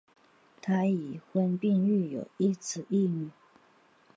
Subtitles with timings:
[0.63, 3.29] 他已婚并育有一子一女。